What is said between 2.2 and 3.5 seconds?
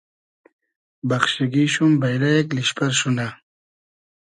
یئگ لیشپئر شونۂ